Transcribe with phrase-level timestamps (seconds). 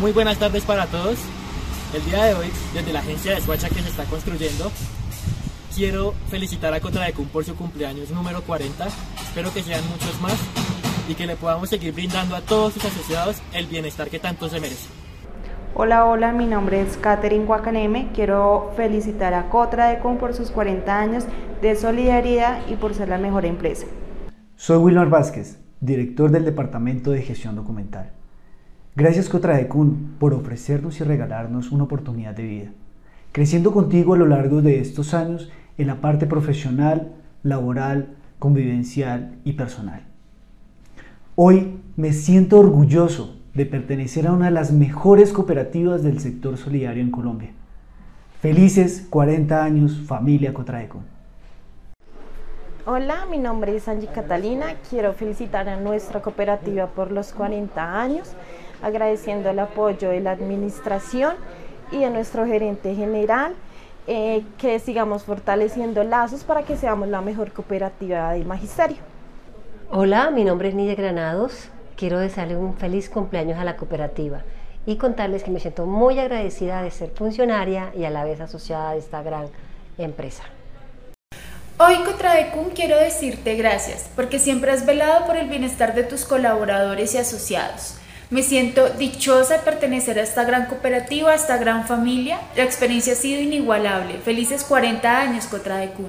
[0.00, 1.18] Muy buenas tardes para todos.
[1.94, 4.70] El día de hoy, desde la agencia de Suacha que se está construyendo,
[5.74, 8.86] quiero felicitar a Contradecum por su cumpleaños número 40.
[8.86, 10.36] Espero que sean muchos más
[11.08, 14.60] y que le podamos seguir brindando a todos sus asociados el bienestar que tanto se
[14.60, 14.88] merece.
[15.74, 18.10] Hola, hola, mi nombre es Katherine Guacaneme.
[18.14, 21.24] Quiero felicitar a Cotradecum por sus 40 años
[21.62, 23.86] de solidaridad y por ser la mejor empresa.
[24.56, 28.12] Soy Wilmar Vázquez, director del Departamento de Gestión Documental.
[28.96, 32.70] Gracias Cotradecum por ofrecernos y regalarnos una oportunidad de vida,
[33.30, 37.12] creciendo contigo a lo largo de estos años en la parte profesional,
[37.42, 40.00] laboral, convivencial y personal.
[41.34, 47.02] Hoy me siento orgulloso de pertenecer a una de las mejores cooperativas del sector solidario
[47.02, 47.50] en Colombia.
[48.40, 51.02] Felices 40 años, familia Cotraeco.
[52.88, 54.76] Hola, mi nombre es Angie Catalina.
[54.88, 58.32] Quiero felicitar a nuestra cooperativa por los 40 años,
[58.82, 61.34] agradeciendo el apoyo de la administración
[61.92, 63.54] y de nuestro gerente general.
[64.08, 68.98] Eh, que sigamos fortaleciendo lazos para que seamos la mejor cooperativa del magisterio.
[69.90, 74.42] Hola, mi nombre es Nidia Granados quiero desearle un feliz cumpleaños a la cooperativa
[74.84, 78.90] y contarles que me siento muy agradecida de ser funcionaria y a la vez asociada
[78.90, 79.48] a esta gran
[79.98, 80.44] empresa.
[81.78, 87.14] Hoy Contradecum quiero decirte gracias porque siempre has velado por el bienestar de tus colaboradores
[87.14, 87.98] y asociados.
[88.28, 92.40] Me siento dichosa de pertenecer a esta gran cooperativa, a esta gran familia.
[92.56, 94.18] La experiencia ha sido inigualable.
[94.18, 96.06] Felices 40 años Contradecum.